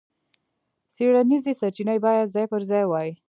[0.93, 3.09] څېړنیزې سرچینې باید ځای پر ځای وای.